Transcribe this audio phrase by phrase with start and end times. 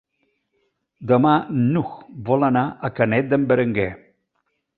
[1.11, 1.91] Demà n'Hug
[2.31, 3.89] vol anar a Canet d'en Berenguer.